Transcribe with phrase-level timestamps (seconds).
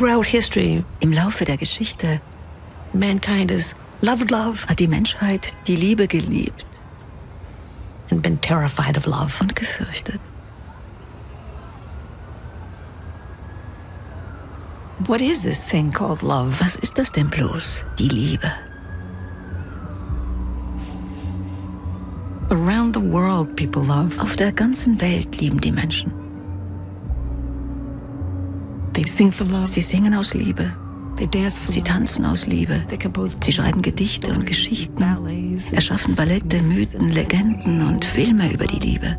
[0.00, 2.22] Throughout history, im Laufe der Geschichte,
[2.94, 4.66] mankind has loved love.
[4.66, 6.64] Hat die Menschheit die Liebe geliebt.
[8.10, 9.38] And been terrified of love.
[9.42, 10.18] Und gefürchtet.
[15.00, 16.58] What is this thing called love?
[16.60, 17.84] Was ist das denn bloß?
[17.98, 18.50] Die Liebe.
[22.48, 24.18] Around the world people love.
[24.18, 26.19] Auf der ganzen Welt lieben die Menschen.
[29.06, 30.72] Sie singen aus Liebe.
[31.18, 32.84] Sie tanzen aus Liebe.
[33.42, 35.04] Sie schreiben Gedichte und Geschichten,
[35.72, 39.16] erschaffen Ballette, Mythen, Legenden und Filme über die Liebe.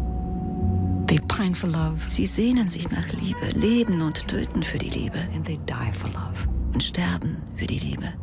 [2.08, 5.20] Sie sehnen sich nach Liebe, leben und töten für die Liebe
[6.74, 8.14] und sterben für die Liebe.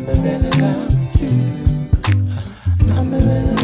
[0.00, 0.50] I'm a really
[1.20, 1.90] you.
[2.90, 3.59] I'm a really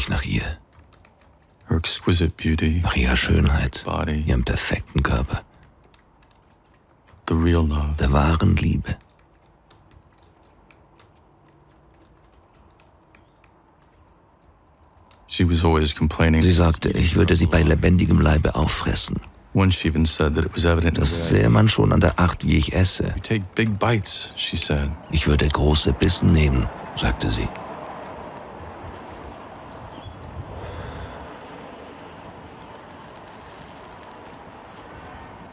[0.00, 0.42] mich nach ihr,
[1.68, 3.84] nach ihrer Schönheit,
[4.26, 5.42] ihrem perfekten Körper,
[7.28, 8.96] der wahren Liebe.
[15.28, 16.42] She was always complaining.
[16.42, 19.20] Sie sagte, ich würde sie bei lebendigem Leibe auffressen.
[19.52, 23.14] Das sähe man schon an der Art, wie ich esse.
[25.10, 27.48] Ich würde große Bissen nehmen, sagte sie.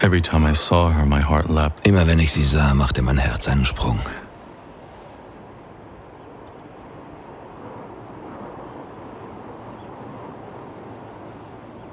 [0.08, 1.86] Every time I saw her, my heart leapt.
[1.86, 4.00] Immer wenn ich sie sah, machte mein Herz einen Sprung.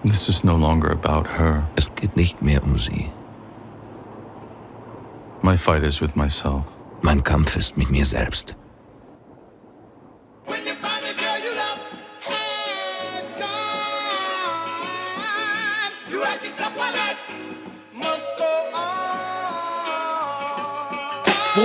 [0.05, 1.69] This is no longer about her.
[1.75, 3.11] Es geht nicht mehr um sie.
[5.43, 6.62] My fight is with myself.
[7.02, 8.55] Mein Kampf ist mit mir selbst.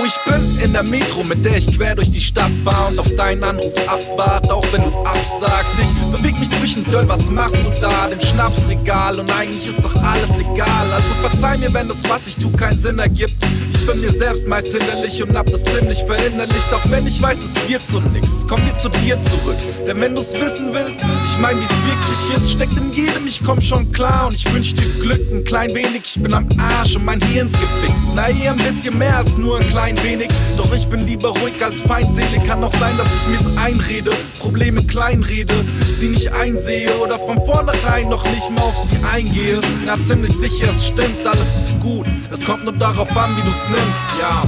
[0.02, 3.14] Ich bin, in der Metro, mit der ich quer durch die Stadt war und auf
[3.16, 5.74] deinen Anruf abwart, auch wenn du absagst.
[5.80, 8.08] Ich beweg mich zwischendurch, was machst du da?
[8.08, 10.92] Dem Schnapsregal und eigentlich ist doch alles egal.
[10.92, 13.34] Also verzeih mir, wenn das, was ich tu, keinen Sinn ergibt.
[13.72, 17.38] Ich bin mir selbst meist hinderlich und hab das ziemlich verinnerlicht, auch wenn ich weiß,
[17.38, 18.46] es wird zu nix.
[18.46, 19.56] Kommen wir zu dir zurück,
[19.86, 23.60] denn wenn du's wissen willst, ich mein, wie's wirklich ist, steckt in jedem, ich komm
[23.60, 27.06] schon klar und ich wünsch dir Glück, ein klein wenig, ich bin am Arsch und
[27.06, 27.96] mein Hirn's gefickt.
[28.14, 31.62] Na, eher ein bisschen mehr als nur ein klein wenig, doch ich bin lieber ruhig
[31.62, 32.44] als feindselig.
[32.46, 35.64] Kann auch sein, dass ich mir's einrede, Probleme kleinrede,
[35.98, 39.60] sie nicht einsehe oder von vornherein noch nicht mal auf sie eingehe.
[39.86, 42.06] Na, ziemlich sicher, es stimmt, alles ist gut.
[42.30, 44.42] Es kommt nur darauf an, wie du's nimmst, ja.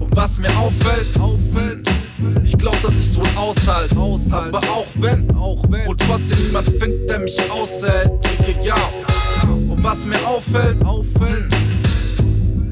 [0.00, 1.88] Und was mir auffällt, auffällt,
[2.44, 3.90] ich glaub, dass ich's wohl aushalt,
[4.30, 8.10] aber auch wenn, auch wenn, wohl trotzdem niemand findet, der mich aushält,
[8.62, 8.76] ja.
[9.42, 11.52] Und was mir auffällt, auffällt,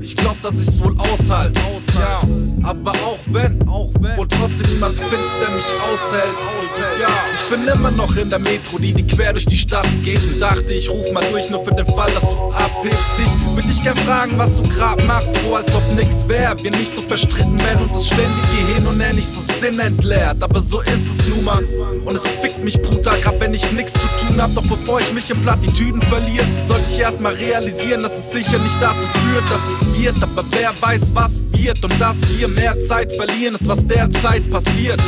[0.04, 1.56] ich glaub, dass ich's wohl aushalt,
[1.94, 2.20] ja.
[2.62, 6.34] Aber auch wenn, auch wenn, wohl trotzdem niemand findet, der mich aushält,
[7.00, 7.08] ja.
[7.34, 10.40] Ich bin immer noch in der Metro, die die quer durch die Stadt geht und
[10.40, 13.00] dachte, ich ruf mal durch, nur für den Fall, dass du abhebst.
[13.18, 16.54] Ich würde dich gern fragen, was du grad machst, so als ob nix wär.
[16.62, 20.42] Wir nicht so verstritten wären und das ständige Hin und Her nicht so sinnentleert.
[20.42, 21.64] Aber so ist es nun mal.
[22.04, 24.54] Und es fickt mich brutal, grad wenn ich nix zu tun hab.
[24.54, 28.58] Doch bevor ich mich in Plattitüden verliere, sollte ich erst mal realisieren, dass es sicher
[28.58, 30.22] nicht dazu führt, dass es wird.
[30.22, 35.00] Aber wer weiß, was wird und dass wir mehr Zeit verlieren, ist was derzeit passiert.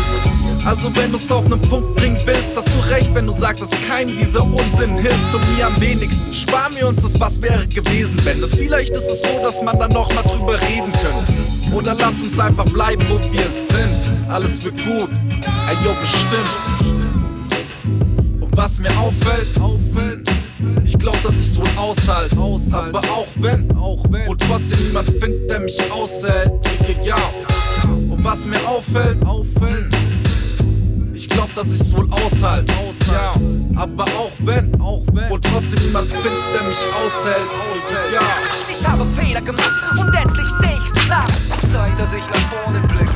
[0.65, 3.71] Also wenn du's auf nen Punkt bringen willst, hast du recht, wenn du sagst, dass
[3.87, 6.35] keinem dieser Unsinn hilft und mir am wenigsten.
[6.35, 9.79] Spar mir uns das, was wäre gewesen, wenn das vielleicht ist es so, dass man
[9.79, 11.77] dann noch mal drüber reden könnte.
[11.77, 14.29] Oder lass uns einfach bleiben, wo wir sind.
[14.29, 15.11] Alles wird gut,
[15.69, 16.51] ey yo, bestimmt.
[18.41, 20.26] Und was mir auffällt, auffällt,
[20.87, 22.33] ich glaub, dass ich's wohl aushalt,
[22.73, 26.53] aber auch wenn, auch wenn, wohl trotzdem niemand findet, der mich aushält,
[27.03, 27.17] ja.
[27.85, 29.93] Und was mir auffällt, auffällt,
[31.13, 32.71] ich glaub, dass ich's wohl aushalt,
[33.11, 33.35] ja.
[33.75, 37.49] Aber auch wenn, auch wenn, wohl trotzdem niemand findet, der mich aushält,
[38.13, 38.21] ja.
[38.71, 41.27] Ich habe Fehler gemacht und endlich seh ich's klar.
[41.73, 43.11] Zeit, dass ich nach vorne blicke.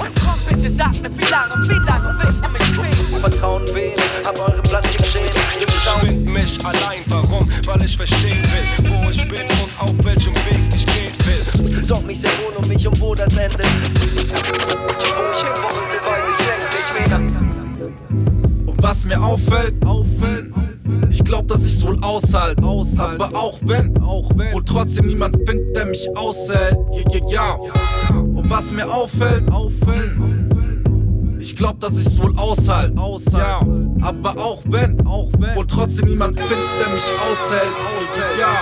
[0.00, 3.20] Und komm bitte, sag mir, wie lange, wie lange willst du mich quälen?
[3.20, 3.92] Vertrauen wem?
[4.24, 5.27] Hab eure Plastikschäden.
[6.38, 7.48] Mich allein, warum?
[7.66, 11.84] Weil ich verstehen will, wo ich bin und auf welchem Weg ich gehen will.
[11.84, 13.58] Sorg mich sehr wohl um mich und wo das endet.
[13.58, 13.66] Wo
[14.14, 14.30] ich
[15.42, 17.18] hin wollte, weiß ich längst nicht mehr.
[18.66, 20.52] Und was mir auffällt, auffällt,
[21.10, 22.58] ich glaub, dass ich's wohl aushalt,
[22.98, 28.16] aber auch wenn, auch wenn, wohl trotzdem niemand findet, der mich aushält, ja, ja, ja.
[28.16, 30.16] Und was mir auffällt, auffällt,
[31.40, 32.92] ich glaub, dass ich's wohl aushalt,
[33.32, 33.60] ja.
[34.02, 37.72] Aber auch wenn, auch wenn, wohl trotzdem niemand findet, der mich aushält,
[38.38, 38.56] ja.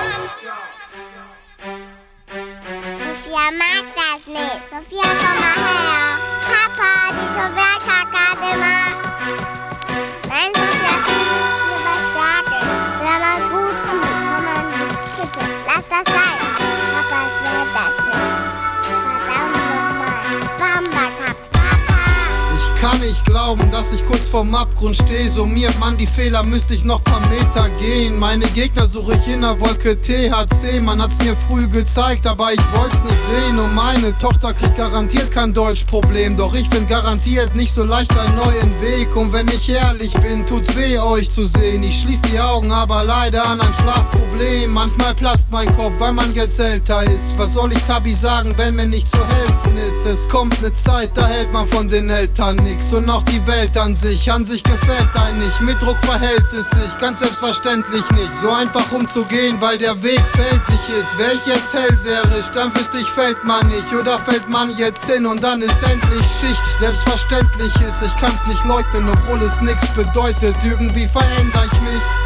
[2.98, 4.62] Sophia mag das nicht.
[4.70, 6.18] Sophia, komm mal her.
[6.46, 9.55] Papa, die Sophia gerade
[22.76, 25.30] Ich kann glauben, glauben, dass ich kurz vorm Abgrund stehe.
[25.30, 28.18] Summiert man die Fehler, müsste ich noch paar Meter gehen.
[28.18, 30.80] Meine Gegner suche ich in der Wolke THC.
[30.82, 33.58] Man hat's mir früh gezeigt, aber ich wollt's nicht sehen.
[33.58, 36.36] Und meine Tochter kriegt garantiert kein Deutschproblem.
[36.36, 39.16] Doch ich find garantiert nicht so leicht einen neuen Weg.
[39.16, 41.82] Und wenn ich ehrlich bin, tut's weh, euch zu sehen.
[41.82, 44.70] Ich schließ die Augen, aber leider an ein Schlafproblem.
[44.70, 47.38] Manchmal platzt mein Kopf, weil man jetzt älter ist.
[47.38, 50.04] Was soll ich Tabi sagen, wenn mir nicht zu helfen ist?
[50.04, 52.92] Es kommt ne Zeit, da hält man von den Eltern nix.
[52.92, 55.60] Und auch die Welt an sich, an sich gefällt ein nicht.
[55.60, 58.36] Mit Druck verhält es sich, ganz selbstverständlich nicht.
[58.40, 61.18] So einfach umzugehen, weil der Weg felsig ist.
[61.18, 63.92] Wär ich jetzt hellseherisch, dann wüsste ich, fällt man nicht.
[63.94, 66.64] Oder fällt man jetzt hin und dann ist endlich Schicht.
[66.78, 70.56] Selbstverständlich ist, ich kann's nicht leugnen, obwohl es nix bedeutet.
[70.64, 72.25] Irgendwie veränder ich mich.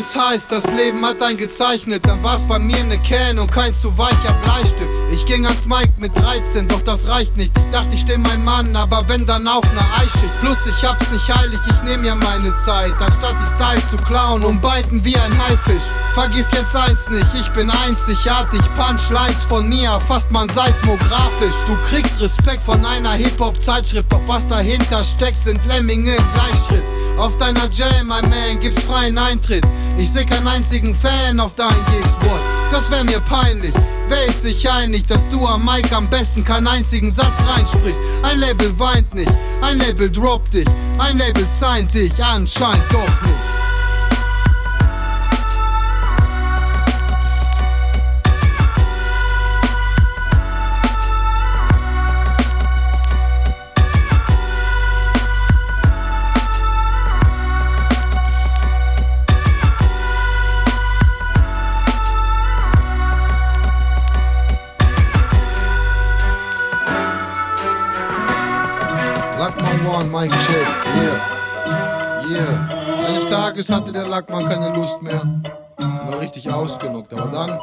[0.00, 3.74] Es heißt, das Leben hat ein gezeichnet, dann war's bei mir ne Can und kein
[3.74, 4.88] zu weicher Bleistift.
[5.12, 7.52] Ich ging ans Mike mit 13, doch das reicht nicht.
[7.58, 10.40] Ich dachte, ich steh mein Mann, aber wenn dann auf ne Eisschicht.
[10.40, 12.92] Plus, ich hab's nicht heilig, ich nehm ja meine Zeit.
[12.98, 15.84] Anstatt die Style zu klauen und beiten wie ein Haifisch.
[16.14, 18.62] Vergiss jetzt eins nicht, ich bin einzigartig.
[18.76, 21.54] Punchlines von mir, fast man seismografisch.
[21.66, 26.84] Du kriegst Respekt von einer Hip-Hop-Zeitschrift, doch was dahinter steckt, sind Lemminge im Gleichschritt.
[27.20, 29.62] Auf deiner Jam, my man, gibt's freien Eintritt.
[29.98, 32.40] Ich seh keinen einzigen Fan auf deinen Gigs, what?
[32.72, 33.74] Das wär mir peinlich.
[34.08, 38.00] Wer ist sich einig, dass du am Mic am besten keinen einzigen Satz reinsprichst?
[38.22, 40.66] Ein Label weint nicht, ein Label droppt dich,
[40.98, 43.59] ein Label signed dich, anscheinend doch nicht.
[70.20, 73.06] Mike Check, yeah, yeah.
[73.08, 75.18] Eines Tages hatte der Lackmann keine Lust mehr.
[75.78, 77.58] War richtig ausgenockt, aber dann.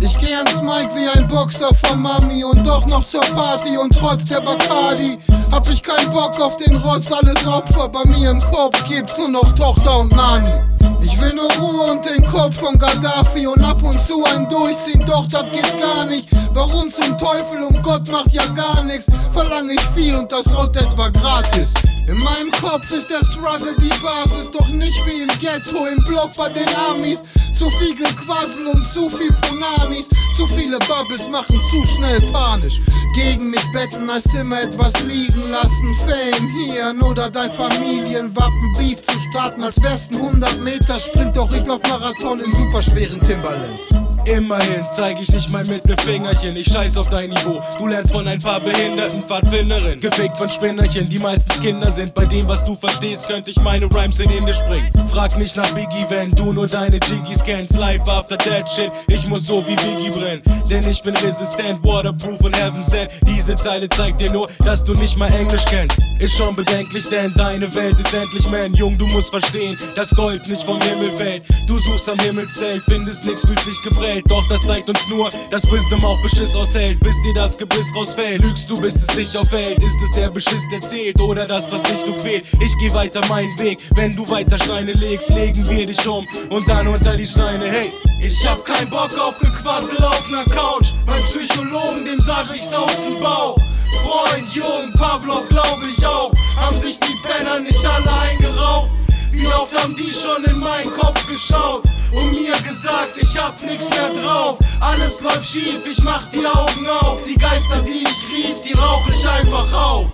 [0.00, 3.92] Ich geh ans Mike wie ein Boxer von Mami und doch noch zur Party und
[3.92, 5.18] trotz der Bacardi
[5.50, 7.88] hab ich keinen Bock auf den Rotz, alles Opfer.
[7.88, 10.77] Bei mir im Kopf gibt's nur noch Tochter und Nani.
[11.02, 15.04] Ich will nur Ruhe und den Kopf von Gaddafi und ab und zu ein Durchziehen,
[15.06, 16.28] doch das geht gar nicht.
[16.52, 19.06] Warum zum Teufel und Gott macht ja gar nichts?
[19.32, 21.74] Verlange ich viel und das Rot etwa gratis.
[22.08, 26.30] In meinem Kopf ist der Struggle die Basis, doch nicht wie im Ghetto, im Block
[26.36, 27.22] bei den Amis.
[27.54, 30.08] Zu viel Gequassel und zu viel Punamis.
[30.36, 32.80] Zu viele Bubbles machen zu schnell panisch.
[33.14, 35.94] Gegen mich betten, als immer etwas liegen lassen.
[36.06, 38.72] Fame hier oder dein Familienwappen.
[38.78, 41.36] Beef zu starten, als wär's ein 100 Meter Sprint.
[41.36, 43.92] Doch ich lauf Marathon in superschweren Timberlands.
[44.36, 47.62] Immerhin zeig ich nicht mein Mittelfingerchen, ich scheiß auf dein Niveau.
[47.78, 49.98] Du lernst von ein paar behinderten Pfadfinderinnen.
[49.98, 52.12] Gefickt von Spinnerchen, die meistens Kinder sind.
[52.12, 54.90] Bei dem, was du verstehst, könnte ich meine Rhymes in Indisch bringen.
[55.10, 57.76] Frag nicht nach Biggie, wenn du nur deine Jiggies kennst.
[57.76, 60.42] Life after that shit, ich muss so wie Biggie brennen.
[60.68, 63.10] Denn ich bin resistent, waterproof und heaven sent.
[63.26, 66.02] Diese Zeile zeigt dir nur, dass du nicht mal Englisch kennst.
[66.18, 68.74] Ist schon bedenklich, denn deine Welt ist endlich man.
[68.74, 71.44] Jung, du musst verstehen, dass Gold nicht vom Himmel fällt.
[71.66, 73.80] Du suchst am Himmelszelt, findest nix, fühlt sich
[74.18, 74.30] geprellt.
[74.30, 78.42] Doch das zeigt uns nur, dass Wisdom auch Beschiss aushält, bis dir das Gebiss rausfällt.
[78.42, 79.78] Lügst du, bis es dich auffällt?
[79.82, 82.44] Ist es der Beschiss, der zählt oder das, was dich so quält?
[82.60, 86.68] Ich geh weiter meinen Weg, wenn du weiter Steine legst, legen wir dich um und
[86.68, 87.66] dann unter die Steine.
[87.66, 90.92] Hey, ich hab keinen Bock auf Gequassel auf ner Couch.
[91.06, 93.56] Mein Psychologen, dem sag ich's aus dem Bauch.
[94.02, 96.32] Freund, Jung, Pavlov, glaub ich auch.
[96.56, 98.90] Haben sich die Penner nicht alle eingeraucht?
[99.30, 103.88] Wie oft haben die schon in meinen Kopf geschaut und mir gesagt, ich hab nix
[103.90, 104.58] mehr drauf.
[104.80, 107.22] Alles läuft schief, ich mach die Augen auf.
[107.22, 110.06] Die Geister, die ich rief, die rauch ich einfach auf.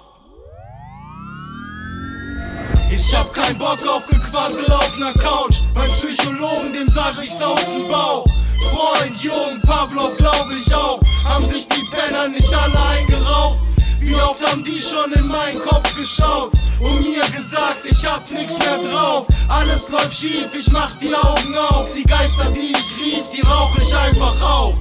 [2.91, 5.61] Ich hab keinen Bock auf Gequassel auf ner Couch.
[5.75, 8.27] Mein Psychologen, dem sag ich's aus dem Bauch.
[8.71, 11.01] Freund, Jung, Pavlov, glaub ich auch.
[11.25, 13.59] Haben sich die Penner nicht alle eingeraucht?
[14.05, 18.59] Wie oft haben die schon in meinen Kopf geschaut und mir gesagt, ich hab nix
[18.59, 19.27] mehr drauf.
[19.49, 21.91] Alles läuft schief, ich mach die Augen auf.
[21.91, 24.75] Die Geister, die ich rief, die rauch ich einfach auf.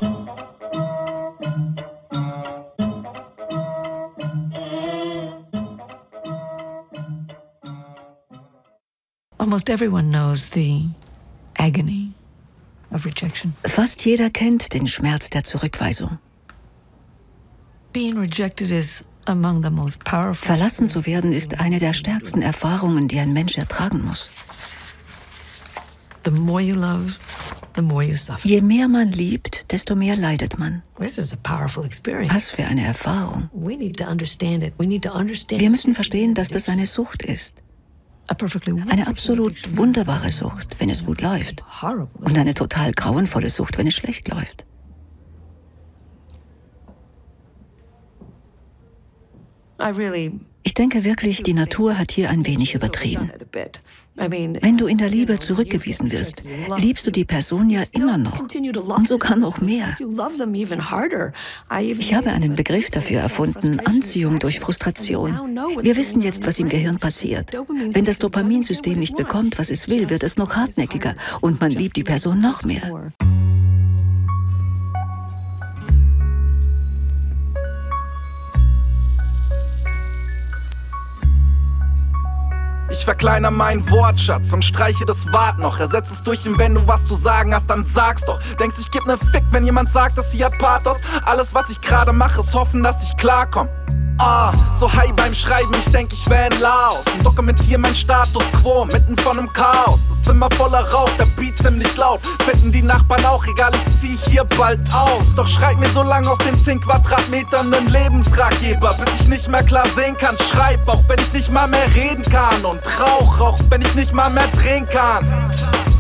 [9.37, 10.89] Almost everyone knows the
[11.57, 12.13] agony
[12.91, 13.53] of rejection.
[13.65, 16.17] Fast jeder kennt den Schmerz der Zurückweisung.
[17.93, 20.47] Being rejected is among the most powerful.
[20.47, 24.29] Verlassen zu werden ist eine der stärksten Erfahrungen, die ein Mensch ertragen muss.
[26.25, 27.15] The more you love,
[27.75, 28.47] the more you suffer.
[28.47, 30.81] Je mehr man liebt, desto mehr leidet man.
[30.99, 32.33] This is a powerful experience.
[32.33, 33.49] Was für eine Erfahrung.
[33.53, 34.73] We need to understand it.
[34.77, 35.61] We need to understand.
[35.61, 37.61] Wir müssen verstehen, dass das eine Sucht ist.
[38.89, 41.63] Eine absolut wunderbare Sucht, wenn es gut läuft.
[42.21, 44.65] Und eine total grauenvolle Sucht, wenn es schlecht läuft.
[49.72, 49.72] I really
[50.65, 53.29] Ich denke wirklich, die Natur hat hier ein wenig übertrieben.
[54.15, 56.43] Wenn du in der Liebe zurückgewiesen wirst,
[56.77, 58.39] liebst du die Person ja immer noch.
[58.39, 59.97] Und sogar noch mehr.
[61.97, 65.57] Ich habe einen Begriff dafür erfunden, Anziehung durch Frustration.
[65.81, 67.51] Wir wissen jetzt, was im Gehirn passiert.
[67.91, 71.95] Wenn das Dopaminsystem nicht bekommt, was es will, wird es noch hartnäckiger und man liebt
[71.95, 73.11] die Person noch mehr.
[82.93, 85.79] Ich verkleiner meinen Wortschatz und streiche das Wart noch.
[85.79, 88.39] Ersetz es durch ein Wenn du was zu sagen hast, dann sag's doch.
[88.59, 90.97] Denkst ich geb ne Fick, wenn jemand sagt, dass sie hat Pathos?
[91.25, 93.67] Alles, was ich gerade mache, ist hoffen, dass ich klarkomm.
[94.19, 98.43] Ah, so high beim Schreiben, ich denk, ich wär in Laos und dokumentiere mein Status
[98.61, 99.99] quo mitten von nem Chaos.
[100.07, 102.19] Das Zimmer voller Rauch, der Beat ziemlich laut.
[102.45, 105.33] Finden die Nachbarn auch, egal, ich zieh hier bald aus.
[105.35, 109.63] Doch schreib mir so lang auf den 10 Quadratmetern nen Lebensratgeber, bis ich nicht mehr
[109.63, 110.37] klar sehen kann.
[110.37, 112.63] Schreib, auch wenn ich nicht mal mehr reden kann.
[112.63, 115.25] Und rauch, auch wenn ich nicht mal mehr drehen kann.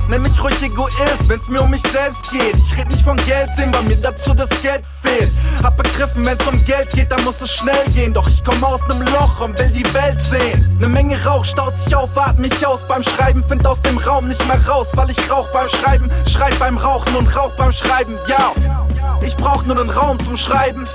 [0.09, 2.55] Nenn mich ruhig Egoist, wenn's mir um mich selbst geht.
[2.55, 5.31] Ich red nicht von Geld sehen, weil mir dazu das Geld fehlt.
[5.63, 8.13] Hab begriffen, wenn's um Geld geht, dann muss es schnell gehen.
[8.13, 10.77] Doch ich komm aus nem Loch und will die Welt sehen.
[10.79, 13.43] Ne Menge Rauch staut sich auf, atm mich aus beim Schreiben.
[13.45, 16.11] Find aus dem Raum nicht mehr raus, weil ich rauch beim Schreiben.
[16.27, 18.51] Schreib beim Rauchen und rauch beim Schreiben, ja.
[19.25, 20.85] Ich brauch nur nen Raum zum Schreiben.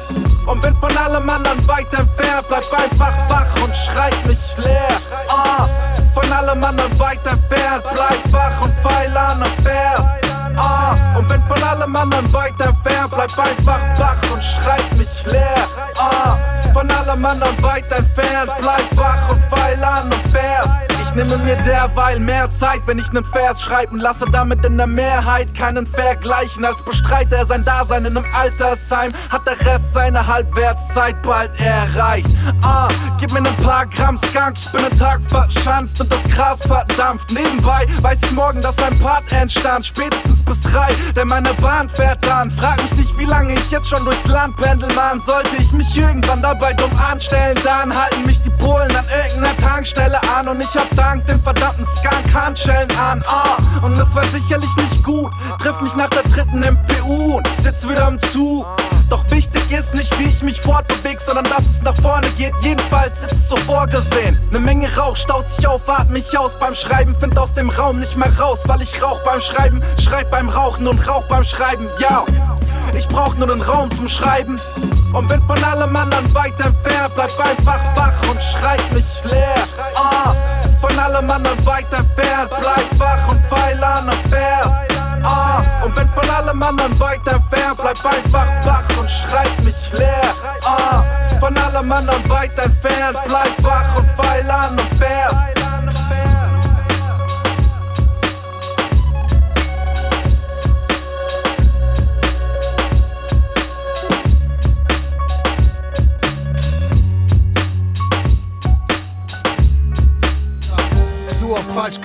[0.46, 2.46] Und bin von allem anderen weit entfernt.
[2.48, 4.88] Bleib einfach wach und schreib nicht leer.
[5.28, 5.66] Ah,
[6.14, 7.84] von allem anderen weit entfernt.
[7.92, 10.06] Bleib wach und feil an am Vers.
[10.56, 13.10] Ah, und bin von allem anderen weit entfernt.
[13.14, 15.66] Bleib einfach wach und schreib nicht leer.
[15.98, 16.36] Ah,
[16.72, 18.50] von allem anderen weit entfernt.
[18.60, 20.87] Bleib wach und feil an am Vers.
[21.08, 24.86] Ich nehme mir derweil mehr Zeit, wenn ich nen Vers schreiben lasse, damit in der
[24.86, 26.64] Mehrheit keinen vergleichen.
[26.66, 32.28] Als bestreite er sein Dasein in einem Altersheim, hat der Rest seine Halbwertszeit bald erreicht.
[32.62, 36.60] Ah, gib mir nen paar Gramm Skunk, ich bin einen Tag verschanzt und das Gras
[36.66, 37.32] verdampft.
[37.32, 42.24] Nebenbei weiß ich morgen, dass ein Part entstand, spätestens bis drei, denn meine Bahn fährt
[42.26, 42.50] dann.
[42.50, 45.22] Frag mich nicht, wie lange ich jetzt schon durchs Land pendel, Mann.
[45.24, 50.20] Sollte ich mich irgendwann dabei dumm anstellen, dann halten mich die Polen an irgendeiner Tankstelle
[50.36, 53.22] an und ich hab dank dem verdammten Skunk Handschellen an.
[53.26, 55.30] Ah, und das war sicherlich nicht gut.
[55.60, 58.66] Triff mich nach der dritten MPU und ich sitz wieder im Zug.
[59.08, 62.52] Doch wichtig ist nicht, wie ich mich fortbeweg, sondern dass es nach vorne geht.
[62.62, 64.38] Jedenfalls ist es so vorgesehen.
[64.50, 67.14] Ne Menge Rauch staut sich auf, atm mich aus beim Schreiben.
[67.14, 69.82] Find aus dem Raum nicht mehr raus, weil ich rauch beim Schreiben.
[70.02, 72.24] Schreib beim Rauchen und rauch beim Schreiben, ja.
[72.96, 74.58] Ich brauch nur nen Raum zum Schreiben.
[75.12, 77.14] Und bin von allem anderen weit entfernt.
[77.14, 79.54] Bleib einfach wach und schreib nicht leer.
[79.94, 80.34] Ah,
[80.80, 82.50] von allem anderen weit entfernt.
[82.50, 84.72] Bleib wach und feil an am Vers.
[85.24, 90.34] Ah, und wenn von allem anderen weit entfernt, bleib einfach wach und schreib mich leer.
[90.64, 91.02] Ah,
[91.40, 95.37] von allem anderen weit entfernt, bleib wach und feil an am Vers.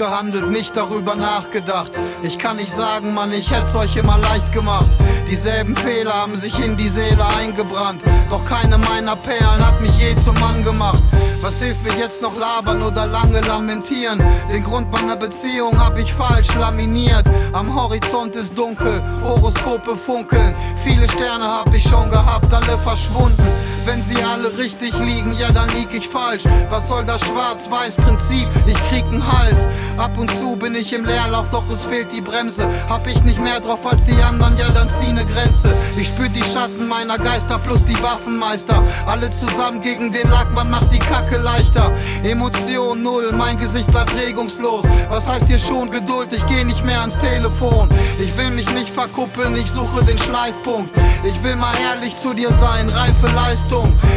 [0.03, 1.91] Gehandelt, nicht darüber nachgedacht.
[2.23, 4.91] Ich kann nicht sagen, Mann, ich hätt's euch immer leicht gemacht.
[5.31, 8.01] Dieselben Fehler haben sich in die Seele eingebrannt.
[8.29, 11.01] Doch keine meiner Perlen hat mich je zum Mann gemacht.
[11.41, 14.21] Was hilft mir jetzt noch labern oder lange lamentieren?
[14.51, 17.25] Den Grund meiner Beziehung hab ich falsch laminiert.
[17.53, 20.53] Am Horizont ist dunkel, Horoskope funkeln.
[20.83, 23.41] Viele Sterne hab ich schon gehabt, alle verschwunden.
[23.85, 26.43] Wenn sie alle richtig liegen, ja dann lieg ich falsch.
[26.69, 28.47] Was soll das Schwarz-Weiß-Prinzip?
[28.65, 29.67] Ich krieg einen Hals.
[29.97, 32.65] Ab und zu bin ich im Leerlauf, doch es fehlt die Bremse.
[32.87, 35.69] Hab ich nicht mehr drauf als die anderen, ja dann zieh ne Grenze.
[35.97, 38.81] Ich spür die Schatten meiner Geister plus die Waffenmeister.
[39.05, 41.91] Alle zusammen gegen den Lackmann macht die Kacke leichter.
[42.23, 44.85] Emotion null, mein Gesicht bleibt regungslos.
[45.09, 46.31] Was heißt hier schon Geduld?
[46.31, 47.89] Ich geh nicht mehr ans Telefon.
[48.17, 50.89] Ich will mich nicht verkuppeln, ich suche den Schleifpunkt.
[51.25, 53.72] Ich will mal ehrlich zu dir sein, reife Leistung.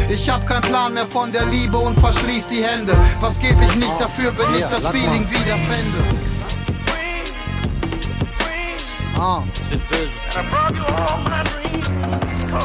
[0.09, 2.97] Ich hab keinen Plan mehr von der Liebe und verschließ die Hände.
[3.21, 5.99] Was geb ich nicht dafür, wenn ich das Feeling wiederfände?
[9.19, 9.43] Ah.
[9.57, 11.66] Das wird böse.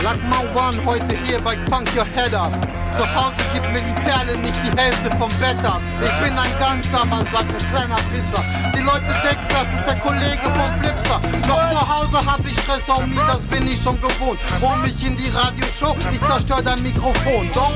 [0.04, 2.52] Lackman One heute hier bei Funk Your Head Up.
[2.92, 5.82] Zu Hause gibt mir die Perle nicht die Hälfte vom Bett ab.
[6.04, 8.44] Ich bin ein Gangster, sagt ein kleiner Pisser.
[8.76, 11.20] Die Leute denken, das ist der Kollege vom Flipster.
[11.48, 14.40] Noch zu Hause hab ich Stress, Homie, das bin ich schon gewohnt.
[14.62, 17.50] Hol mich in die Radioshow, ich zerstör dein Mikrofon.
[17.54, 17.72] Doch,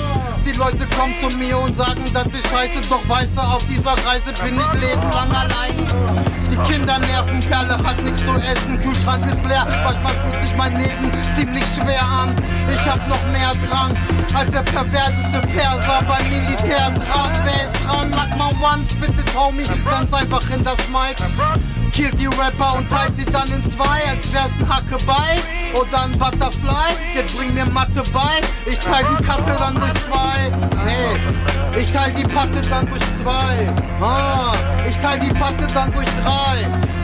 [0.45, 2.81] die Leute kommen zu mir und sagen, das ist scheiße.
[2.89, 5.87] Doch weißt du, auf dieser Reise bin ich lebenlang allein.
[6.51, 9.65] Die Kinder nerven, Perle hat nichts zu essen, Kühlschrank ist leer.
[9.83, 12.35] Manchmal fühlt sich mein Leben ziemlich schwer an.
[12.71, 13.95] Ich hab noch mehr Drang
[14.33, 17.31] als der perverseste Perser beim Militär dran.
[17.43, 18.11] Wer ist dran?
[18.11, 21.15] Lackman One, spittet Homie, ganz einfach in das Mic.
[21.91, 25.39] Killt die Rapper und teilt sie dann in zwei, als wär's ein Hackebei
[25.79, 26.91] oder ein Butterfly.
[27.15, 30.51] Jetzt bring mir Mathe bei, ich teil die Karte dann durch zwei.
[30.83, 33.71] Nee, ich teil die Patte dann durch zwei.
[34.01, 34.53] Ah,
[34.87, 36.57] ich teil die Patte dann durch drei.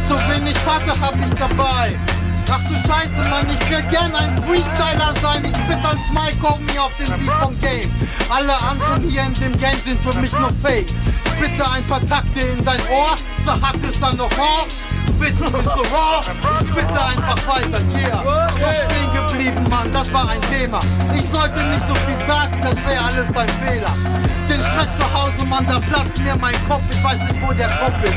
[0.08, 1.98] Zu wenig Patte hab ich dabei.
[2.50, 5.44] Ach du Scheiße, Mann, ich will gern ein Freestyler sein.
[5.46, 7.92] Ich spit ans Mic, homie, auf den Beat vom Game.
[8.30, 10.90] Alle anderen hier in dem Game sind für mich nur Fake.
[11.26, 14.66] Spitte ein paar Takte in dein Ohr, zerhack es dann noch raw.
[15.22, 16.22] Widmen ist so raw,
[16.60, 18.24] ich spitte einfach weiter, yeah.
[18.24, 20.80] Doch stehen geblieben, Mann, das war ein Thema.
[21.14, 23.94] Ich sollte nicht so viel sagen, das wäre alles ein Fehler.
[24.50, 27.68] Den Stress zu Hause, Mann, da platzt mir mein Kopf, ich weiß nicht, wo der
[27.68, 28.16] Kopf ist.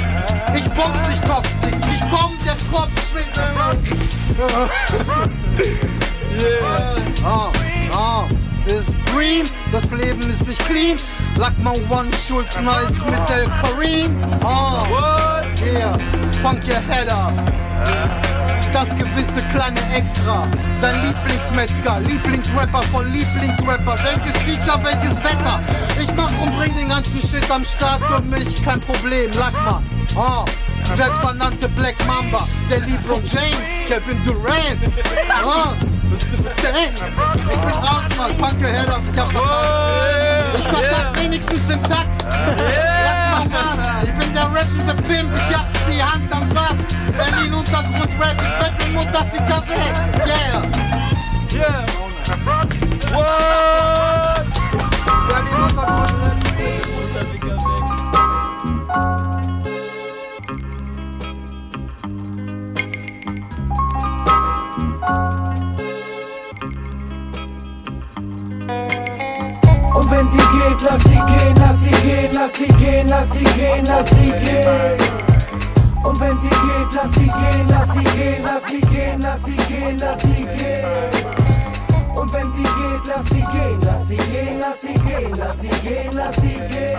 [0.57, 3.37] Ich box dich toxisch, ich komm, der Kopf schwingt
[6.41, 6.97] yeah.
[7.25, 7.53] Ah,
[7.93, 8.27] ah.
[8.67, 10.97] Ist green, das Leben ist nicht clean.
[11.37, 14.17] Lackman One Schulz nice mit El Kareem.
[14.43, 15.34] Ah,
[15.73, 17.33] yeah, funk your head up.
[18.73, 20.49] Das gewisse kleine Extra.
[20.81, 23.97] Dein Lieblingsmetzger, Lieblingsrapper von Lieblingsrapper.
[24.03, 25.61] Welches Feature, welches Wetter?
[26.01, 29.31] Ich mach und bring den ganzen Shit am Start für mich, kein Problem.
[29.39, 30.45] Lackman, ah.
[30.97, 34.81] Selbsternannte Black Mamba, der LeBron James, Kevin Durant.
[36.63, 36.95] Denen?
[36.95, 39.33] Ich bin raus, Mann, your head hab verpasst.
[40.59, 42.23] Ich vertrag wenigstens im Takt.
[42.23, 43.04] Lack
[43.51, 46.77] mal an, ich bin der rappende Pimp, ich hab die Hand am Sack.
[47.17, 49.93] Berlin Untergrund Rap, ich bettel Mutter für Kaffee.
[50.27, 50.63] Yeah.
[51.53, 51.87] Yeah.
[53.13, 54.47] What?
[55.29, 56.39] Berlin Untergrund Rap,
[70.15, 73.85] wenn sie geht, lass sie gehen, lass sie gehen, lass sie gehen, lass sie gehen,
[73.87, 74.99] lass sie gehen.
[76.05, 79.57] Und wenn sie geht, lass sie gehen, lass sie gehen, lass sie gehen, lass sie
[79.57, 80.85] gehen, lass sie gehen.
[82.15, 85.69] Und wenn sie geht, lass sie gehen, lass sie gehen, lass sie gehen, lass sie
[85.69, 86.99] gehen, lass sie gehen.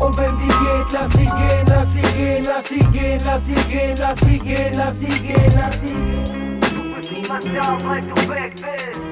[0.00, 3.54] Und wenn sie geht, lass sie gehen, lass sie gehen, lass sie gehen, lass sie
[3.54, 6.60] gehen, lass sie gehen, lass sie gehen, lass sie gehen.
[6.60, 9.05] Du bist niemand da, weil du weg bist.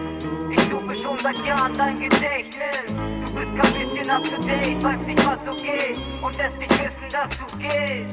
[1.25, 3.24] Ich suche schon seit Jahren dein Gedächtnis.
[3.35, 3.40] Du.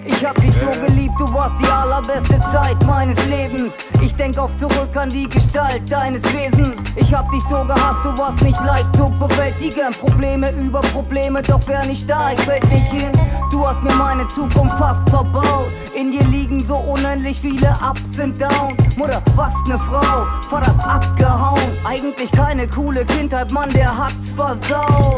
[0.05, 3.73] Ich hab dich so geliebt, du warst die allerbeste Zeit meines Lebens.
[4.01, 6.75] Ich denk oft zurück an die Gestalt deines Wesens.
[6.95, 9.91] Ich hab dich so gehasst, du warst nicht leicht zu bewältigen.
[9.99, 13.11] Probleme über Probleme, doch wer nicht da, ich fällt nicht hin.
[13.51, 15.67] Du hast mir meine Zukunft fast verbaut.
[15.93, 18.97] In dir liegen so unendlich viele Ups und Downs.
[18.97, 21.77] Mutter, was ne Frau, Vater abgehauen.
[21.85, 25.10] Eigentlich keine coole Kindheit, Mann, der hat's versaut.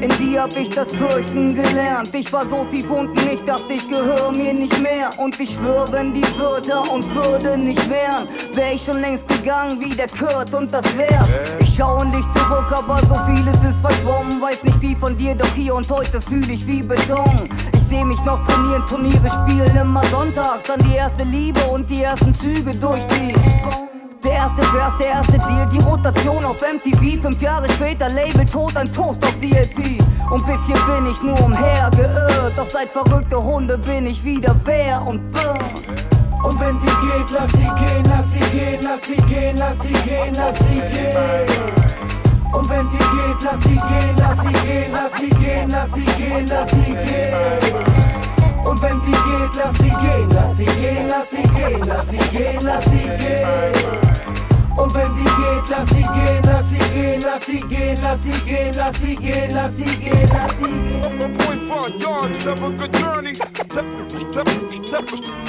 [0.00, 2.14] In dir hab ich das Fürchten gelernt.
[2.14, 5.08] Ich war so tief unten, ich dachte, ich gehöre mir nicht mehr.
[5.18, 9.80] Und ich schwör, wenn die Wörter und Würde nicht wären, wär ich schon längst gegangen
[9.80, 11.26] wie der Kurt und das wär.
[11.60, 14.40] Ich schau in dich zurück, aber so vieles ist verschwommen.
[14.40, 17.48] Weiß nicht wie von dir, doch hier und heute fühl ich wie Beton.
[17.72, 20.64] Ich seh mich noch trainieren, Turniere spielen immer sonntags.
[20.64, 23.95] Dann die erste Liebe und die ersten Züge durch die.
[24.36, 27.22] Erste Vers, der erste Deal, die Rotation auf MTV.
[27.22, 29.98] Fünf Jahre später Label tot, ein Toast auf die LP.
[30.30, 32.52] Und bis hier bin ich nur umhergeirrt.
[32.54, 35.58] Doch seit verrückte Hunde bin ich wieder wer und burn.
[36.44, 39.92] Und wenn sie geht, lass sie gehen, lass sie gehen, lass sie gehen, lass sie
[39.92, 41.16] gehen, lass sie gehen.
[42.52, 46.04] Und wenn sie geht, lass sie gehen, lass sie gehen, lass sie gehen, lass sie
[46.04, 48.05] gehen, lass sie gehen.
[48.66, 52.18] Und wenn sie geht, lass sie gehen, lass sie gehen, lass sie gehen, lass sie
[52.36, 53.46] gehen, lass sie gehen.
[54.76, 58.44] Und wenn sie geht, lass sie gehen, lass sie gehen, lass sie gehen, lass sie
[58.44, 61.36] gehen, lass sie gehen, lass sie gehen, lass sie gehen.
[61.38, 61.90] Point for a
[62.44, 63.32] have a good journey.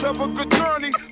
[0.03, 1.06] A good journey.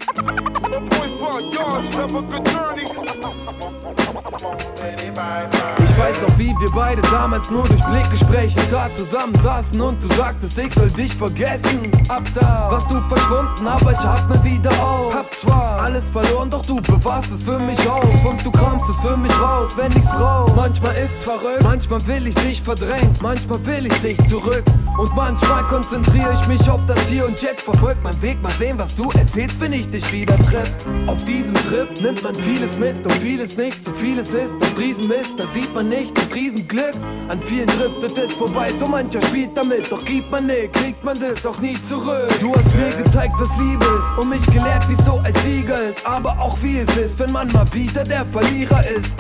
[5.96, 10.14] Ich weiß noch, wie wir beide damals nur durch Blickgespräche da zusammen saßen und du
[10.16, 11.92] sagtest, ich soll dich vergessen.
[12.10, 15.16] Ab da warst du verschwunden, aber ich hab mir wieder auf.
[15.16, 18.26] Hab zwar alles verloren, doch du bewahrst es für mich auf.
[18.26, 20.54] Und du kramst es für mich raus, wenn ich's brauch.
[20.56, 24.64] Manchmal ist's verrückt, manchmal will ich dich verdrängen, manchmal will ich dich zurück.
[24.98, 27.64] Und manchmal konzentriere ich mich auf das Hier und Jetzt.
[27.64, 30.72] Verfolgt mein Weg, mal sehen, was du erzählst, wenn ich dich wieder treff.
[31.08, 33.84] Auf diesem Trip nimmt man vieles mit und vieles nicht.
[33.84, 36.96] So vieles ist das Riesenmist, da sieht man nicht das Riesenglück.
[37.28, 39.92] An vielen driftet es vorbei, so mancher spielt damit.
[39.92, 42.28] Doch gibt man nicht, kriegt man das auch nie zurück.
[42.40, 46.06] Du hast mir gezeigt, was Liebe ist und mich gelehrt, wie so ein Sieger ist.
[46.06, 49.16] Aber auch wie es ist, wenn man mal wieder der Verlierer ist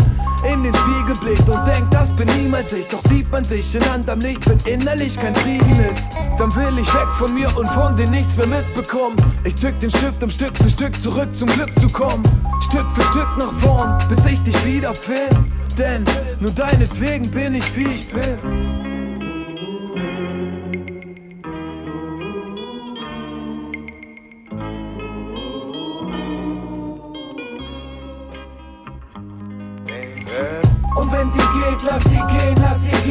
[0.52, 2.88] in den Spiegel blickt und denkt, das bin niemals ich.
[2.88, 6.10] Doch sieht man sich in anderem Licht, wenn innerlich kein Frieden ist.
[6.38, 9.16] Dann will ich weg von mir und von dir nichts mehr mitbekommen.
[9.44, 12.24] Ich zück den Stift, um Stück für Stück zurück zum Glück zu kommen.
[12.70, 15.44] Stück für Stück nach vorn, bis ich dich wieder finde.
[15.78, 16.04] Denn
[16.40, 18.85] nur deinetwegen bin ich wie ich bin.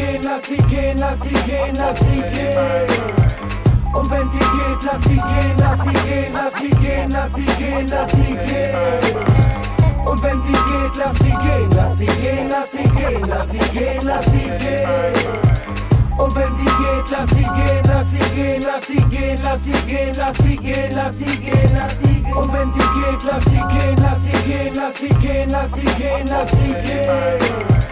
[0.04, 2.88] Gehen, lass sie gehen, lass sie gehen, lass sie gehen.
[3.94, 7.44] Und wenn sie geht, lass sie gehen, lass sie gehen, lass sie gehen, lass sie
[7.44, 8.74] gehen, lass sie gehen.
[10.04, 13.58] Und wenn sie geht, lass sie gehen, lass sie gehen, lass sie gehen, lass sie
[13.58, 15.44] gehen, lass sie gehen.
[16.18, 19.72] Und wenn sie geht, lass sie gehen, lass sie gehen, lass sie gehen, lass sie
[19.86, 22.34] gehen, lass sie gehen, lass sie gehen, lass sie gehen.
[22.34, 25.84] Und wenn sie geht, lass sie gehen, lass sie gehen, lass sie gehen, lass sie
[25.84, 27.83] gehen, lass sie gehen.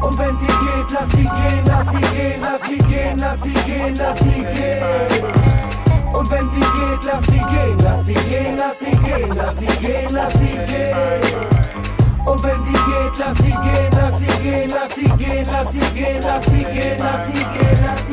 [0.00, 3.52] Und wenn sie geht, lass sie gehen, lass sie gehen, lass sie gehen, lass sie
[3.52, 4.82] gehen, lass sie gehen.
[6.12, 9.66] Und wenn sie geht, lass sie gehen, lass sie gehen, lass sie gehen, lass sie
[9.66, 11.60] gehen, lass sie gehen.
[12.24, 15.80] Und wenn sie geht, lass sie gehen, lass sie gehen, lass sie gehen, lass sie
[15.94, 18.09] gehen, lass sie gehen, lass sie gehen, lass sie gehen.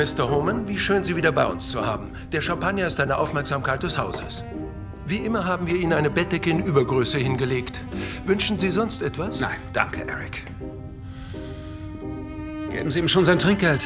[0.00, 0.30] Mr.
[0.30, 2.12] Homan, wie schön, Sie wieder bei uns zu haben.
[2.32, 4.42] Der Champagner ist eine Aufmerksamkeit des Hauses.
[5.04, 7.82] Wie immer haben wir Ihnen eine Bettdecke in Übergröße hingelegt.
[8.24, 9.42] Wünschen Sie sonst etwas?
[9.42, 10.46] Nein, danke, Eric.
[12.70, 13.84] Geben Sie ihm schon sein Trinkgeld.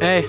[0.00, 0.26] Ey,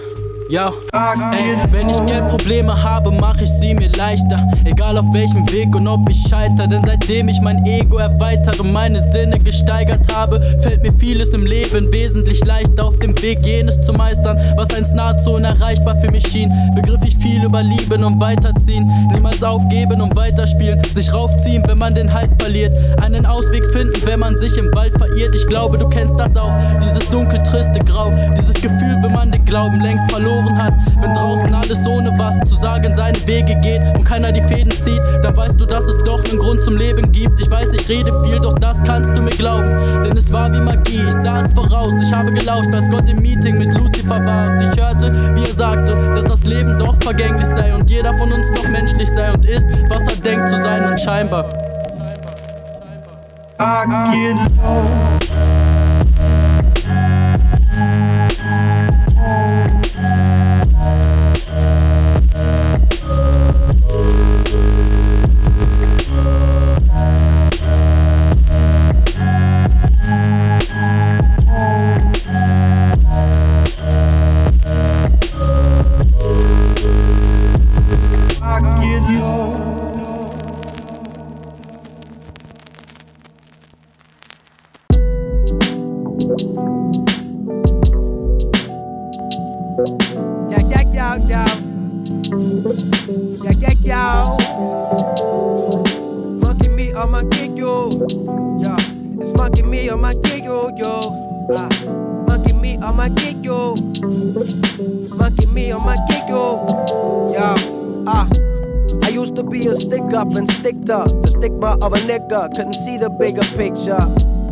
[1.31, 4.39] ey, wenn ich Geldprobleme habe, mach ich sie mir leichter.
[4.65, 6.67] Egal auf welchem Weg und ob ich scheiter.
[6.67, 11.45] Denn seitdem ich mein Ego erweitert und meine Sinne gesteigert habe, fällt mir vieles im
[11.45, 16.27] Leben wesentlich leichter auf dem Weg, jenes zu meistern, was einst nahezu unerreichbar für mich
[16.27, 16.51] schien.
[16.75, 18.87] Begriff ich viel über Lieben und Weiterziehen.
[19.13, 20.81] Niemals aufgeben und weiterspielen.
[20.93, 22.75] Sich raufziehen, wenn man den Halt verliert.
[23.01, 25.35] Einen Ausweg finden, wenn man sich im Wald verirrt.
[25.35, 26.53] Ich glaube, du kennst das auch.
[26.81, 28.11] Dieses dunkel, triste Grau.
[28.37, 30.73] Dieses Gefühl, wenn man den Glauben längst verloren hat.
[31.01, 35.01] Wenn draußen alles ohne was zu sagen seine Wege geht und keiner die Fäden zieht,
[35.23, 37.39] dann weißt du, dass es doch einen Grund zum Leben gibt.
[37.39, 39.69] Ich weiß, ich rede viel, doch das kannst du mir glauben.
[40.03, 41.93] Denn es war wie Magie, ich sah es voraus.
[42.01, 44.49] Ich habe gelauscht, als Gott im Meeting mit Lucifer war.
[44.51, 48.31] Und ich hörte, wie er sagte, dass das Leben doch vergänglich sei und jeder von
[48.31, 51.45] uns noch menschlich sei und ist, was er denkt zu sein und scheinbar.
[53.61, 55.58] I get low.
[91.09, 91.47] Yeah, yeah,
[93.41, 93.81] yeah, yeah.
[93.81, 94.37] Yeah.
[96.37, 97.89] Monkey me on my gig, yo.
[98.61, 98.77] Yeah,
[99.19, 101.47] it's monkey me on my gig, yo, yo.
[101.51, 101.67] Ah,
[102.27, 103.73] monkey me on my gig, yo.
[105.17, 107.31] Monkey me on my gig, yo.
[107.33, 107.55] Yeah,
[108.05, 108.29] ah.
[109.01, 111.07] I used to be a stick up and sticked up.
[111.07, 113.97] The stigma of a nigga, couldn't see the bigger picture.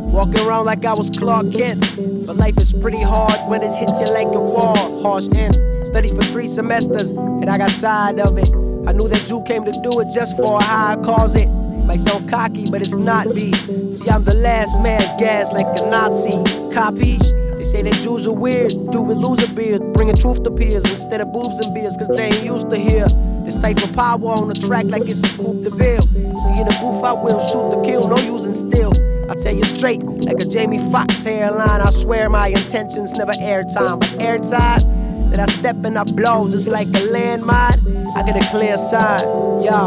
[0.09, 1.81] Walking around like I was Clark Kent.
[2.25, 5.03] But life is pretty hard when it hits you like a wall.
[5.03, 5.76] Harsh end.
[5.97, 8.47] Studied for three semesters, and I got tired of it.
[8.87, 11.47] I knew that you came to do it just for a high cause it.
[11.87, 13.51] Might sound cocky, but it's not me.
[13.51, 16.33] See, I'm the last man gas like a Nazi.
[16.71, 17.57] Capiche?
[17.57, 18.73] They say that Jews are weird.
[18.91, 22.09] Do with lose a beard, bringing truth to peers instead of boobs and beers, cause
[22.09, 23.07] they ain't used to hear.
[23.43, 26.03] This type of power on the track like it's a coup de ville.
[26.03, 28.93] See in the booth I will shoot the kill, no using steel.
[29.31, 31.81] I tell you straight, like a Jamie Foxx hairline.
[31.81, 34.96] I swear my intentions never airtime, but airtime.
[35.31, 38.15] That I step and I blow just like a landmine.
[38.15, 39.21] I get a clear sign,
[39.63, 39.85] yo.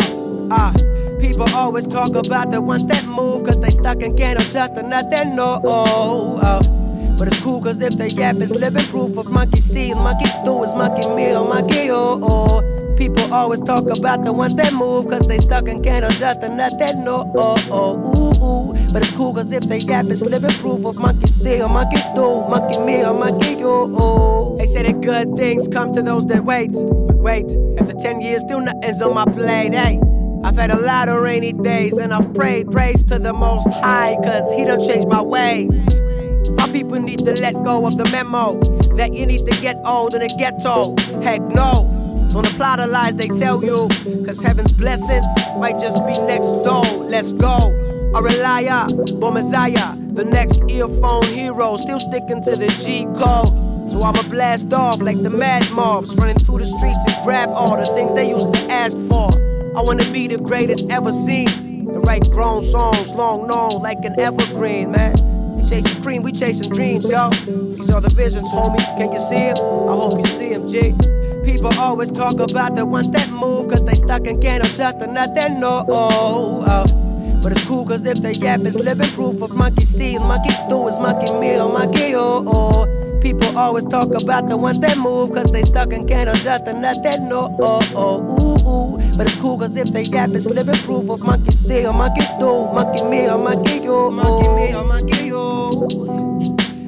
[0.50, 0.72] Ah,
[1.20, 4.82] people always talk about the ones that move, cause they stuck and can't adjust to
[4.82, 5.60] nothing, no.
[5.64, 7.16] Oh, oh.
[7.18, 10.62] But it's cool, cause if they yap is living proof of monkey see, monkey do
[10.62, 12.69] is monkey meal, monkey oh, oh.
[13.00, 16.50] People always talk about the ones that move, cause they stuck and can't adjust to
[16.50, 17.32] nothing, no.
[17.34, 18.92] Oh, oh, ooh, ooh.
[18.92, 21.96] But it's cool, cause if they yap is living proof of monkey see, or monkey
[22.14, 24.58] do, monkey meal, monkey oh, oh.
[24.58, 26.72] They say that good things come to those that wait.
[26.74, 27.46] But wait,
[27.78, 29.98] after 10 years, still nothing's on my plate, hey.
[30.44, 34.16] I've had a lot of rainy days and I've prayed praise to the most high
[34.22, 36.02] cause he done changed my ways.
[36.50, 38.60] My people need to let go of the memo
[38.96, 40.96] that you need to get old in the ghetto.
[41.22, 41.99] Heck no,
[42.32, 43.88] don't apply the lies they tell you
[44.24, 45.26] cause heaven's blessings
[45.58, 46.84] might just be next door.
[47.08, 47.76] Let's go.
[48.14, 48.86] Aurelaya,
[49.32, 53.48] Messiah, the next earphone hero, still sticking to the G code.
[53.90, 57.76] So I'ma blast off like the mad mobs, running through the streets and grab all
[57.76, 59.30] the things they used to ask for.
[59.76, 61.48] I wanna be the greatest ever seen.
[61.86, 65.56] The right grown songs, long known like an evergreen, man.
[65.56, 67.30] We chasing cream, we chasing dreams, yo.
[67.30, 68.78] These are the visions, homie.
[68.98, 69.56] Can you see them?
[69.88, 70.94] I hope you see them, G.
[71.44, 75.06] People always talk about the ones that move, cause they stuck and can't adjust to
[75.06, 75.84] nothing, no.
[75.88, 77.40] Oh, oh.
[77.42, 80.86] But it's cool, cause if they yap it's living proof of monkey see, monkey do
[80.88, 83.20] is monkey meal, monkey oh, oh.
[83.22, 86.74] People always talk about the ones that move, cause they stuck and can't adjust to
[86.74, 87.56] nothing, no.
[87.60, 89.16] Oh, oh, ooh, ooh.
[89.16, 92.66] But it's cool, cause if they yap it's living proof of monkey see, monkey do,
[92.72, 94.10] monkey meal, monkey oh, oh.
[94.10, 95.88] monkey meal, monkey oh.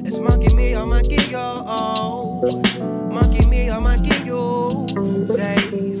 [0.05, 1.65] It's monkey meal, monkey oh.
[1.67, 2.72] oh.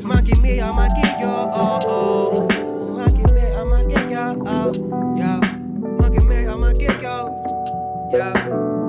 [0.03, 1.49] Say, it's monkey meal, monkey yo.
[1.53, 2.47] Oh, oh.
[2.97, 4.43] Monkey meal, monkey yo.
[4.45, 5.39] Oh, yeah.
[5.39, 8.09] Monkey meal, monkey yo.
[8.11, 8.33] Yeah.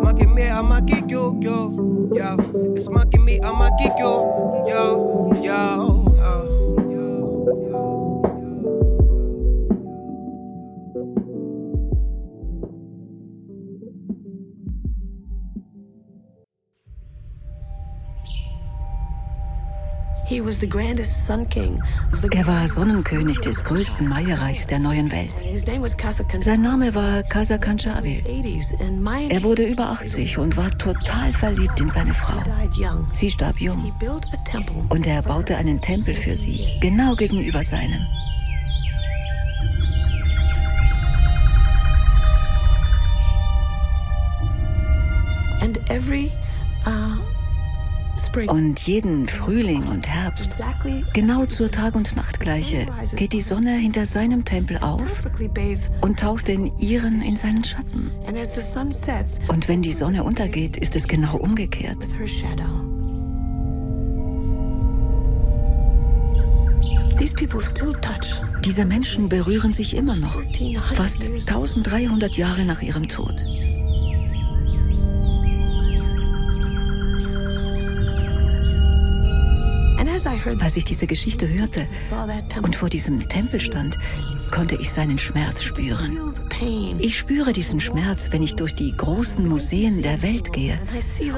[0.02, 2.10] Monkey meal, monkey yo, yo.
[2.12, 2.36] Yeah.
[2.74, 4.64] It's monkey meal, monkey yo.
[4.66, 5.93] Yo, yo.
[22.32, 25.44] Er war Sonnenkönig des größten Maya-Reichs der neuen Welt.
[26.40, 28.22] Sein Name war Kasa Kanchabil.
[29.28, 32.42] Er wurde über 80 und war total verliebt in seine Frau.
[33.12, 33.92] Sie starb jung.
[34.88, 38.04] Und er baute einen Tempel für sie, genau gegenüber seinem.
[45.60, 46.30] And every
[46.86, 47.13] uh,
[48.48, 50.60] Und jeden Frühling und Herbst,
[51.12, 55.28] genau zur Tag- und Nachtgleiche, geht die Sonne hinter seinem Tempel auf
[56.00, 58.10] und taucht den ihren in seinen Schatten.
[59.48, 61.98] Und wenn die Sonne untergeht, ist es genau umgekehrt.
[68.64, 70.42] Diese Menschen berühren sich immer noch,
[70.94, 73.44] fast 1300 Jahre nach ihrem Tod.
[80.60, 81.86] Als ich diese Geschichte hörte
[82.62, 83.98] und vor diesem Tempel stand,
[84.50, 86.18] konnte ich seinen Schmerz spüren.
[86.98, 90.78] Ich spüre diesen Schmerz, wenn ich durch die großen Museen der Welt gehe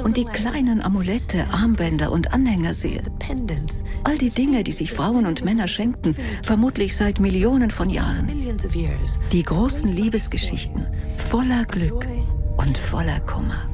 [0.05, 3.03] und die kleinen Amulette, Armbänder und Anhänger sehe.
[4.05, 8.29] All die Dinge, die sich Frauen und Männer schenkten, vermutlich seit Millionen von Jahren.
[9.33, 10.83] Die großen Liebesgeschichten,
[11.29, 12.07] voller Glück
[12.57, 13.69] und voller Kummer.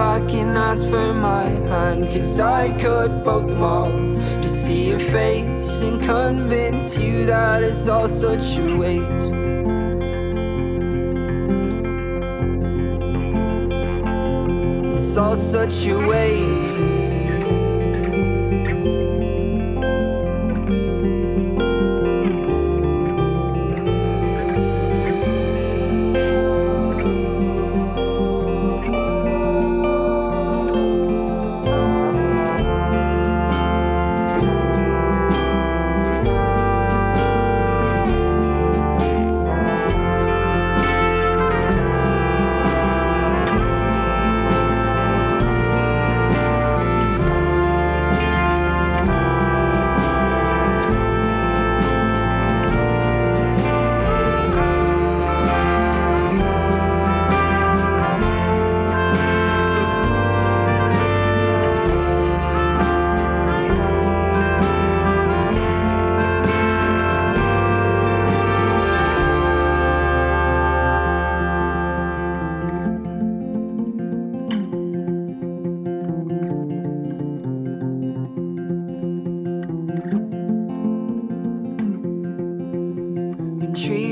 [0.00, 2.10] Back and ask for my hand.
[2.10, 3.92] Cause I could both off
[4.42, 9.34] to see your face and convince you that it's all such a waste.
[14.96, 16.99] It's all such a waste.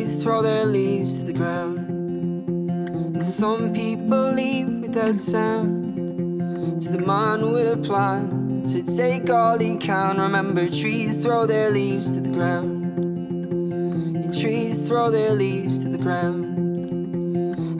[0.08, 1.78] Trees throw their leaves to the ground,
[2.70, 6.82] and some people leave without sound.
[6.82, 10.18] So the man with a plan to take all he can.
[10.18, 12.84] Remember, trees throw their leaves to the ground.
[14.16, 16.44] And trees throw their leaves to the ground.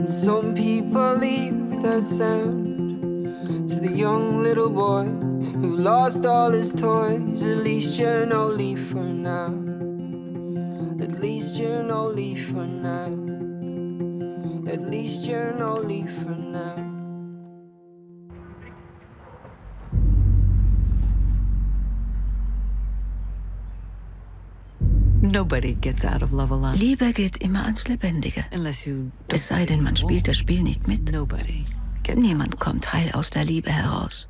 [0.01, 3.71] And some people leave without sound.
[3.71, 5.05] To the young little boy
[5.61, 9.68] who lost all his toys, at least you're no leaf for now.
[11.59, 13.11] You're no leaf for now.
[14.73, 16.77] At least you're no leaf for now.
[25.21, 26.79] Nobody gets out of love alive.
[26.79, 28.45] Liebe geht immer ans Lebendige.
[28.55, 31.11] Unless you Es sei denn, man spielt das Spiel nicht mit.
[31.11, 31.65] Nobody.
[32.15, 34.29] Niemand kommt heil aus der Liebe heraus.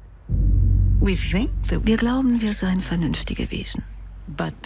[1.00, 3.84] We think that Wir glauben, wir seien vernünftige Wesen.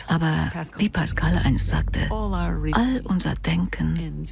[0.08, 4.24] Aber wie Pascal einst sagte, all unser Denken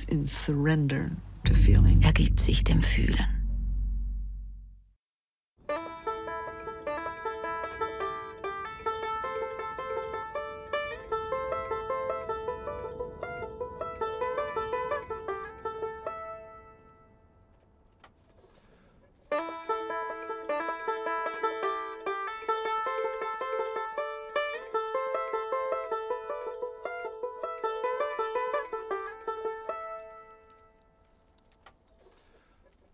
[2.02, 3.39] ergibt sich dem Fühlen.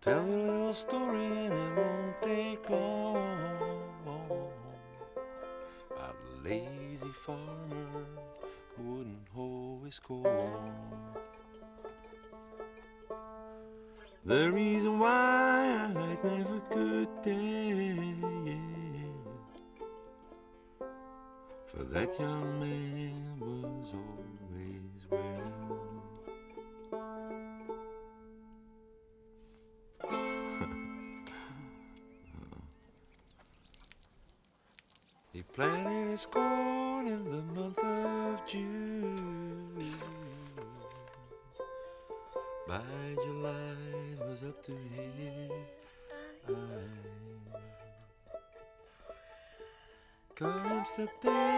[0.07, 3.67] Tell you a little story and it won't take long
[5.91, 8.07] about a lazy farmer
[8.77, 10.73] who wouldn't hoe his corn.
[14.25, 18.61] The reason why I'd never good day
[21.67, 23.26] for that young man
[50.99, 51.56] accepted.